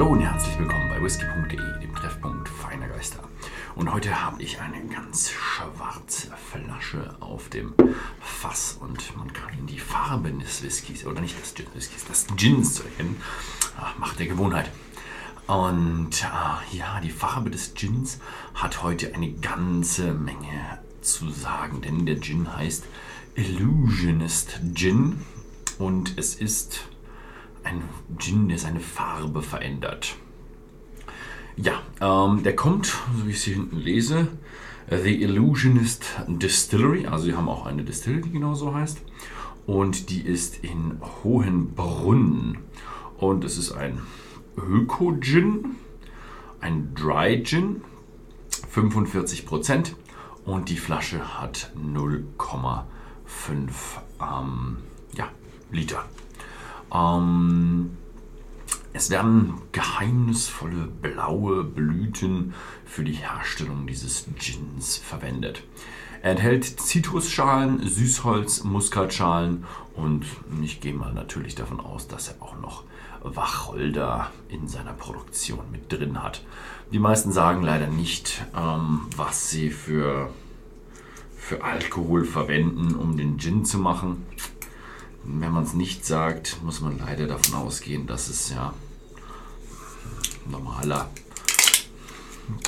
[0.00, 3.18] Hallo und herzlich willkommen bei whisky.de, dem Treffpunkt feiner Geister.
[3.74, 7.74] Und heute habe ich eine ganz schwarze Flasche auf dem
[8.18, 12.84] Fass und man kann die Farbe des Whiskys, oder nicht des Whiskys, des Gins zu
[12.84, 13.20] erkennen,
[13.78, 14.70] Ach, Macht der Gewohnheit.
[15.46, 18.20] Und äh, ja, die Farbe des Gins
[18.54, 22.86] hat heute eine ganze Menge zu sagen, denn der Gin heißt
[23.34, 25.20] Illusionist Gin
[25.78, 26.88] und es ist
[27.64, 27.82] ein
[28.18, 30.16] Gin, der seine Farbe verändert.
[31.56, 34.28] Ja, ähm, der kommt, so wie ich es hier hinten lese,
[34.88, 37.06] The Illusionist Distillery.
[37.06, 38.98] Also, sie haben auch eine Distillery, die genau so heißt.
[39.66, 42.58] Und die ist in Hohenbrunn.
[43.18, 44.00] Und es ist ein
[44.56, 45.76] Öko-Gin,
[46.60, 47.82] ein Dry Gin,
[48.74, 49.92] 45%.
[50.44, 52.84] Und die Flasche hat 0,5
[54.20, 54.78] ähm,
[55.14, 55.28] ja,
[55.70, 56.04] Liter.
[56.92, 57.96] Ähm,
[58.92, 65.62] es werden geheimnisvolle blaue Blüten für die Herstellung dieses Gins verwendet.
[66.22, 70.26] Er enthält Zitrusschalen, Süßholz, Muskatschalen und
[70.62, 72.84] ich gehe mal natürlich davon aus, dass er auch noch
[73.22, 76.44] Wacholder in seiner Produktion mit drin hat.
[76.92, 80.30] Die meisten sagen leider nicht, ähm, was sie für,
[81.36, 84.26] für Alkohol verwenden, um den Gin zu machen.
[85.24, 88.74] Wenn man es nicht sagt, muss man leider davon ausgehen, dass es ja
[90.50, 91.10] normaler,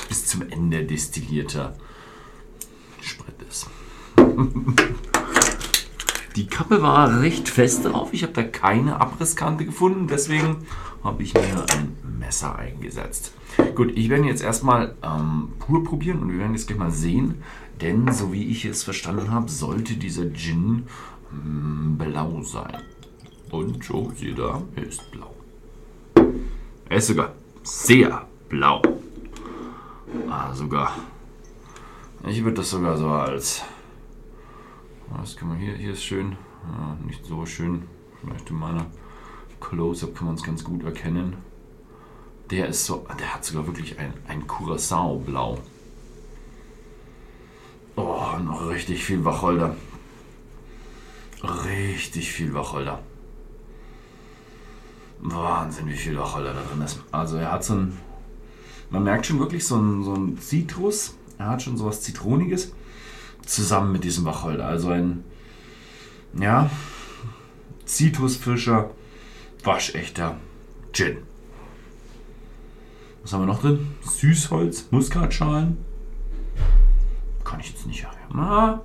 [0.07, 1.75] bis zum Ende destillierter
[3.01, 3.67] Sprit ist.
[6.35, 8.09] Die Kappe war recht fest drauf.
[8.11, 10.07] Ich habe da keine Abrisskante gefunden.
[10.07, 10.65] Deswegen
[11.03, 13.33] habe ich mir ein Messer eingesetzt.
[13.75, 17.43] Gut, ich werde jetzt erstmal ähm, pur probieren und wir werden jetzt gleich mal sehen.
[17.81, 20.87] Denn so wie ich es verstanden habe, sollte dieser Gin
[21.97, 22.81] blau sein.
[23.51, 25.35] Und so, sieht da, ist blau.
[26.89, 28.81] Er ist sogar sehr blau.
[30.29, 30.93] Ah, sogar.
[32.27, 33.63] Ich würde das sogar so als
[35.15, 35.75] was kann man hier?
[35.75, 36.37] Hier ist schön.
[36.65, 37.83] Ja, nicht so schön.
[38.21, 38.87] Vielleicht in meiner
[39.59, 41.37] Close-Up kann man es ganz gut erkennen.
[42.49, 43.05] Der ist so.
[43.19, 45.59] Der hat sogar wirklich ein, ein Curacao-Blau.
[47.95, 49.75] Oh, noch richtig viel Wacholder.
[51.43, 52.99] Richtig viel Wacholder.
[55.19, 57.01] Wahnsinn, wie viel Wacholder da drin ist.
[57.11, 57.97] Also er hat so ein.
[58.89, 61.15] Man merkt schon wirklich so ein, so ein Zitrus.
[61.37, 62.71] Er hat schon so was Zitroniges
[63.45, 64.65] zusammen mit diesem Wacholder.
[64.65, 65.23] Also ein,
[66.39, 66.69] ja,
[67.85, 68.91] zitrusfrischer,
[69.63, 70.37] waschechter
[70.93, 71.17] Gin.
[73.21, 73.95] Was haben wir noch drin?
[74.01, 75.77] Süßholz, Muskatschalen.
[77.43, 78.05] Kann ich jetzt nicht.
[78.33, 78.81] Ah,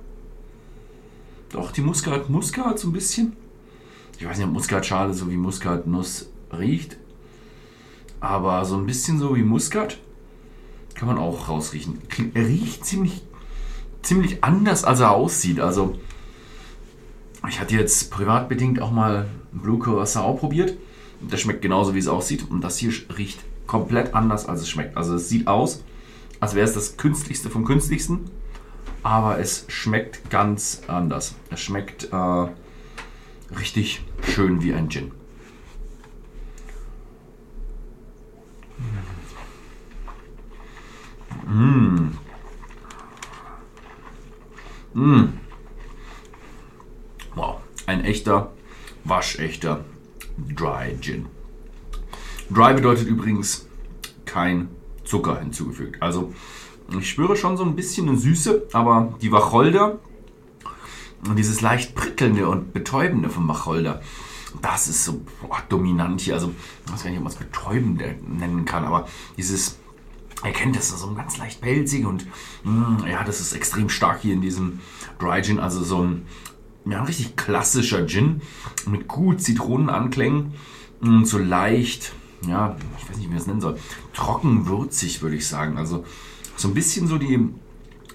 [1.51, 3.35] doch, die Muskat, Muskat so ein bisschen.
[4.17, 6.97] Ich weiß nicht, ob Muskatschale so wie Muskatnuss riecht.
[8.19, 9.97] Aber so ein bisschen so wie Muskat
[10.93, 11.99] kann man auch rausriechen.
[12.33, 13.21] Er riecht ziemlich
[14.01, 15.59] ziemlich anders, als er aussieht.
[15.59, 15.97] Also,
[17.47, 20.77] ich hatte jetzt privatbedingt auch mal Blue Curacao probiert.
[21.21, 22.45] Der schmeckt genauso, wie es aussieht.
[22.49, 24.97] Und das hier riecht komplett anders, als es schmeckt.
[24.97, 25.83] Also, es sieht aus,
[26.39, 28.29] als wäre es das Künstlichste vom Künstlichsten.
[29.03, 31.35] Aber es schmeckt ganz anders.
[31.49, 32.47] Es schmeckt äh,
[33.57, 35.11] richtig schön wie ein Gin.
[41.47, 42.11] Mmh.
[44.93, 45.29] Mmh.
[47.35, 48.51] Wow, ein echter,
[49.03, 49.83] waschechter
[50.37, 51.27] Dry Gin.
[52.49, 53.67] Dry bedeutet übrigens
[54.25, 54.69] kein
[55.05, 56.01] Zucker hinzugefügt.
[56.01, 56.33] Also
[56.97, 59.99] ich spüre schon so ein bisschen eine Süße, aber die Wacholder
[61.27, 64.01] und dieses leicht prickelnde und betäubende vom Wacholder,
[64.61, 66.33] das ist so boah, dominant hier.
[66.33, 66.53] Also
[66.85, 69.07] ich weiß gar nicht, ob man es betäubend nennen kann, aber
[69.37, 69.77] dieses
[70.45, 72.25] Ihr kennt das, so ganz leicht pelzig und
[72.63, 74.79] mh, mm, ja, das ist extrem stark hier in diesem
[75.19, 75.59] Dry Gin.
[75.59, 76.25] Also so ein,
[76.85, 78.41] ja, ein richtig klassischer Gin
[78.87, 80.53] mit gut Zitronenanklängen
[81.01, 82.13] und so leicht,
[82.47, 83.77] ja, ich weiß nicht, wie man das nennen soll,
[84.13, 85.77] trocken würzig, würde ich sagen.
[85.77, 86.05] Also
[86.59, 87.39] so ein bisschen so die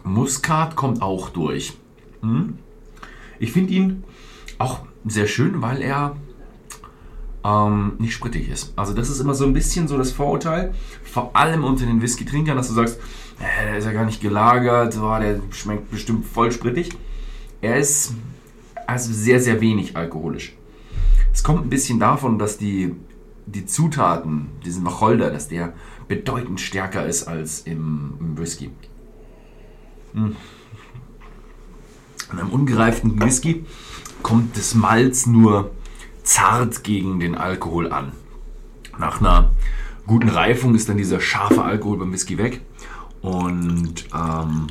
[0.02, 1.76] Muskat kommt auch durch.
[2.20, 2.58] Hm?
[3.38, 4.05] Ich finde ihn
[4.58, 6.17] auch sehr schön, weil er
[7.43, 8.73] ähm, nicht sprittig ist.
[8.76, 12.56] Also das ist immer so ein bisschen so das Vorurteil, vor allem unter den Whisky-Trinkern,
[12.56, 12.99] dass du sagst,
[13.41, 16.91] äh, der ist ja gar nicht gelagert, oh, der schmeckt bestimmt voll sprittig.
[17.61, 18.14] Er ist
[18.87, 20.55] also sehr, sehr wenig alkoholisch.
[21.32, 22.94] Es kommt ein bisschen davon, dass die,
[23.46, 25.75] die Zutaten, diesen Wacholder, dass der
[26.08, 28.70] bedeutend stärker ist als im, im Whisky.
[30.12, 30.37] Hm.
[32.32, 33.64] In einem ungereiften Whisky
[34.23, 35.70] kommt das Malz nur
[36.23, 38.12] zart gegen den Alkohol an.
[38.99, 39.52] Nach einer
[40.06, 42.62] guten Reifung ist dann dieser scharfe Alkohol beim Whisky weg.
[43.20, 44.67] Und ähm,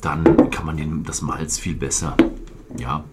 [0.00, 2.16] dann kann man den, das Malz viel besser
[2.76, 3.04] ja,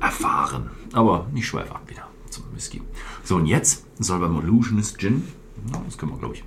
[0.00, 0.70] erfahren.
[0.92, 2.82] Aber ich schweife ab wieder zum Whisky.
[3.24, 5.26] So, und jetzt soll beim Illusionist Gin,
[5.86, 6.44] das können wir, glaube ich,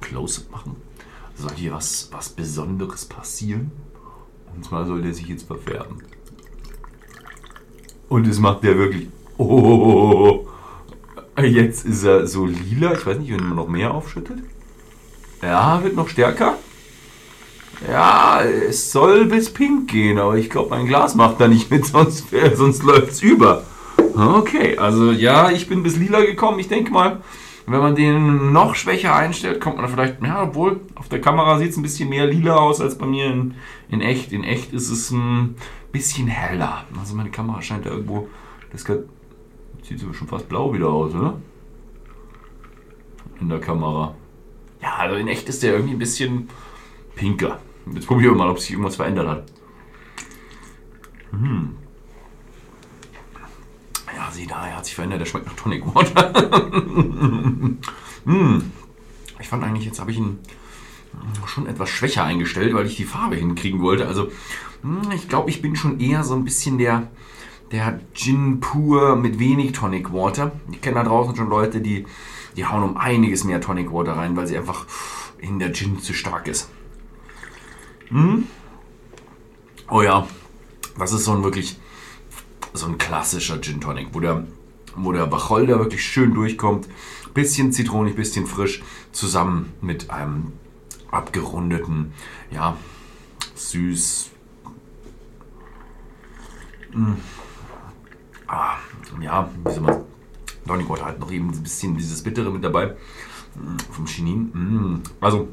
[0.00, 0.76] Close-up machen,
[1.34, 3.70] soll hier was, was Besonderes passieren.
[4.54, 6.02] Und zwar soll der sich jetzt verfärben.
[8.08, 9.08] Und es macht der wirklich.
[9.38, 10.46] Oh,
[11.40, 12.92] jetzt ist er so lila.
[12.92, 14.38] Ich weiß nicht, wenn man noch mehr aufschüttet.
[15.40, 16.58] Ja, wird noch stärker.
[17.88, 21.86] Ja, es soll bis pink gehen, aber ich glaube, mein Glas macht da nicht mit,
[21.86, 23.64] sonst, sonst läuft es über.
[24.14, 26.58] Okay, also ja, ich bin bis lila gekommen.
[26.58, 27.22] Ich denke mal,
[27.66, 31.70] wenn man den noch schwächer einstellt, kommt man vielleicht, ja, obwohl auf der Kamera sieht
[31.70, 33.54] es ein bisschen mehr lila aus als bei mir in,
[33.88, 34.32] in echt.
[34.32, 35.54] In echt ist es ein
[35.92, 36.84] bisschen heller.
[36.98, 38.28] Also meine Kamera scheint da irgendwo,
[38.70, 38.84] das
[39.82, 41.40] sieht so schon fast blau wieder aus, oder?
[43.40, 44.14] In der Kamera.
[44.82, 46.48] Ja, also in echt ist der irgendwie ein bisschen
[47.14, 47.60] pinker.
[47.94, 49.44] Jetzt probieren wir mal, ob sich irgendwas verändert hat.
[51.30, 51.76] Hm.
[54.32, 56.32] Sieh da, er hat sich verändert, der schmeckt nach Tonic Water.
[58.24, 58.72] hm.
[59.38, 60.38] Ich fand eigentlich, jetzt habe ich ihn
[61.46, 64.06] schon etwas schwächer eingestellt, weil ich die Farbe hinkriegen wollte.
[64.06, 64.30] Also,
[64.82, 67.08] hm, ich glaube, ich bin schon eher so ein bisschen der,
[67.72, 70.52] der Gin pur mit wenig Tonic Water.
[70.70, 72.06] Ich kenne da draußen schon Leute, die,
[72.56, 74.86] die hauen um einiges mehr Tonic Water rein, weil sie einfach
[75.38, 76.70] in der Gin zu stark ist.
[78.08, 78.46] Hm?
[79.90, 80.26] Oh ja,
[80.98, 81.78] das ist so ein wirklich
[82.72, 84.46] so ein klassischer Gin Tonic, wo der,
[84.96, 86.88] wo der Wacholder wirklich schön durchkommt.
[87.34, 88.82] Bisschen zitronig, bisschen frisch,
[89.12, 90.52] zusammen mit einem
[91.10, 92.12] abgerundeten,
[92.50, 92.76] ja,
[93.54, 94.30] süß.
[96.92, 97.12] Mm.
[98.46, 98.76] Ah,
[99.20, 100.04] ja, wie soll man.
[100.66, 102.96] Tonic Water hat noch eben ein bisschen dieses Bittere mit dabei.
[103.54, 104.50] Mm, vom Chinin.
[104.52, 105.02] Mm.
[105.20, 105.48] Also,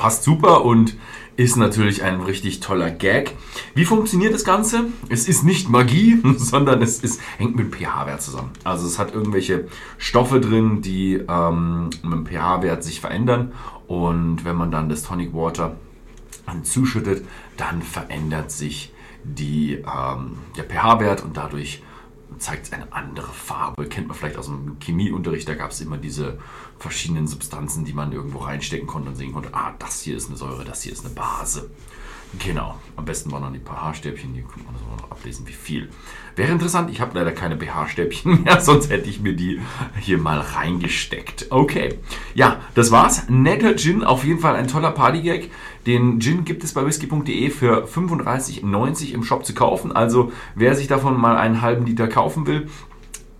[0.00, 0.96] passt super und
[1.36, 3.36] ist natürlich ein richtig toller Gag.
[3.74, 4.84] Wie funktioniert das Ganze?
[5.10, 8.50] Es ist nicht Magie, sondern es ist, hängt mit dem pH-Wert zusammen.
[8.64, 9.68] Also es hat irgendwelche
[9.98, 13.52] Stoffe drin, die ähm, mit dem pH-Wert sich verändern
[13.88, 15.76] und wenn man dann das Tonic Water
[16.62, 17.26] zuschüttet,
[17.58, 21.82] dann verändert sich die, ähm, der pH-Wert und dadurch
[22.38, 23.84] zeigt es eine andere Farbe.
[23.86, 26.38] Kennt man vielleicht aus dem Chemieunterricht, da gab es immer diese
[26.80, 30.36] verschiedenen Substanzen, die man irgendwo reinstecken konnte und sehen konnte, ah, das hier ist eine
[30.36, 31.70] Säure, das hier ist eine Base.
[32.38, 35.90] Genau, am besten waren dann die pH-Stäbchen, hier kann man das noch ablesen, wie viel.
[36.36, 39.60] Wäre interessant, ich habe leider keine pH-Stäbchen mehr, sonst hätte ich mir die
[39.98, 41.48] hier mal reingesteckt.
[41.50, 41.98] Okay,
[42.34, 43.24] ja, das war's.
[43.28, 45.50] Netter Gin, auf jeden Fall ein toller Partygag.
[45.86, 49.90] Den Gin gibt es bei whisky.de für 35,90 im Shop zu kaufen.
[49.90, 52.68] Also wer sich davon mal einen halben Liter kaufen will,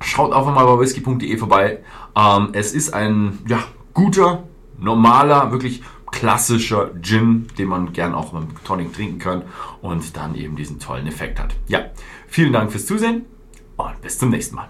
[0.01, 1.79] schaut einfach mal bei whisky.de vorbei.
[2.17, 3.63] Ähm, es ist ein ja,
[3.95, 4.45] guter,
[4.79, 9.43] normaler, wirklich klassischer Gin, den man gern auch mit Tonic trinken kann
[9.81, 11.55] und dann eben diesen tollen Effekt hat.
[11.69, 11.87] Ja,
[12.27, 13.27] vielen Dank fürs Zusehen
[13.77, 14.69] und bis zum nächsten Mal.